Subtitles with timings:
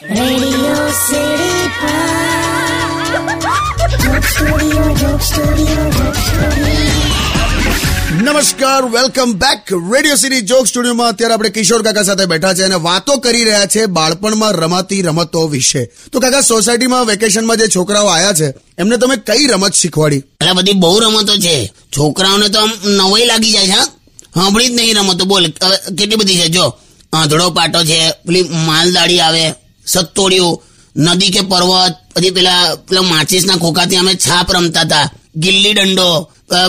[0.00, 1.60] Radio City
[5.20, 5.80] Studio.
[8.22, 12.74] નમસ્કાર welcome back Radio City joke સ્ટુડિયોમાં અત્યારે આપણે કિશોર કાકા સાથે બેઠા છે અને
[12.74, 15.90] વાતો કરી રહ્યા છે બાળપણમાં રમાતી રમતો વિશે.
[16.12, 20.16] તો કાકા સોસાયટીમાં વેકેશનમાં જે છોકરાઓ આયા છે એમને તમે કઈ રમત શીખવાડી?
[20.16, 21.66] એટલે બધી બહુ રમતો છે.
[21.66, 23.84] છોકરાઓને તો આમ નવાઈ લાગી જાય છે હા?
[24.34, 25.24] સાંભળી જ નહીં રમતો.
[25.24, 25.46] બોલ
[25.98, 26.48] કેટલી બધી છે?
[26.48, 26.74] જો
[27.12, 29.59] આંધળો પાટો છે પેલી માલદાડી આવે
[29.92, 30.60] સત્તોડિયું
[30.96, 35.06] નદી કે પર્વત પછી પેલા પેલા માચીસના ખોખાથી અમે છાપ રમતા હતા.
[35.42, 36.08] ગિલ્લી દંડો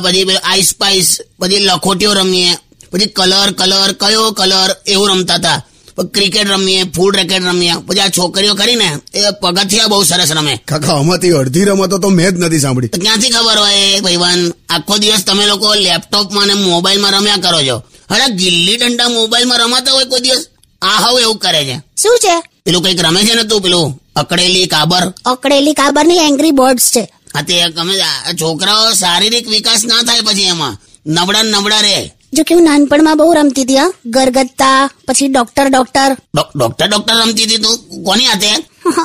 [0.03, 1.09] પછી પેલું આઈસ પાઈસ
[1.39, 2.51] પછી લખોટીઓ રમીએ
[2.91, 5.59] પછી કલર કલર કયો કલર એવું રમતા હતા.
[6.15, 10.53] ક્રિકેટ રમીએ ફૂડ રેકેટ રમીએ પછી આ છોકરીઓ કરીને એ પગથિયા બહુ સરસ રમે.
[10.69, 12.91] કાકા આમાંથી અડધી રમતો તો મેં જ નથી સાંભળી.
[13.03, 14.41] ક્યાંથી ખબર હોય ભાઈવાન
[14.75, 17.77] આખો દિવસ તમે લોકો લેપટોપમાં અને મોબાઈલમાં રમ્યા કરો છો.
[18.13, 20.43] અરે ગિલ્લી દંડા મોબાઈલમાં રમાતા હોય કોઈ દિવસ?
[20.81, 21.81] આ હવે એવું કરે છે.
[22.01, 22.43] શું છે?
[22.65, 25.13] પેલું કંઈક રમે છે ને તું પેલું અકડેલી કાબર?
[25.25, 27.01] અકડેલી કાબરની એંગ્રી બર્ડ્સ છે.
[27.35, 27.97] હા તે ગમે
[28.41, 30.77] છોકરાઓ શારીરિક વિકાસ ના થાય પછી એમાં.
[31.07, 32.13] નબળા ને નબળા રે.
[32.33, 33.75] જો કે હું નાનપણમાં બહુ રમતી હતી
[34.05, 38.03] ગરગત્તા પછી doctor doctor doc- doctor doctor રમતી હતી તું?
[38.03, 38.55] કોની હાથે?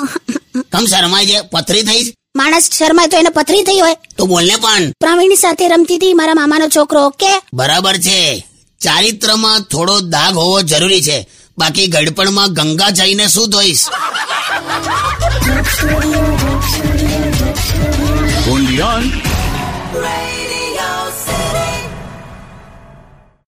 [0.72, 1.40] કમ શરમાય છે?
[1.40, 3.96] પથરી થઈ માણસ શરમાય તો એને પથરી થઈ હોય.
[4.18, 4.90] તો બોલને પણ.
[4.90, 7.42] પ્રવીણ સાથે રમતી હતી મારા મામાનો છોકરો ઓકે?
[7.54, 8.46] બરાબર છે.
[8.80, 11.28] ચારિત્રમાં થોડો દાગ હોવો જરૂરી છે.
[11.58, 13.84] બાકી ગડપણમાં ગંગા જઈને શું ધોઈશ?
[18.46, 18.90] Radio